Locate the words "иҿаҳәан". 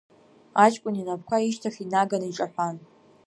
2.27-2.75